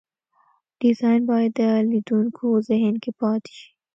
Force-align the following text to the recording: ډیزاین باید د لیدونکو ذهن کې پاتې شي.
ډیزاین 0.79 1.21
باید 1.31 1.51
د 1.59 1.61
لیدونکو 1.91 2.47
ذهن 2.69 2.93
کې 3.03 3.11
پاتې 3.19 3.51
شي. 3.59 3.67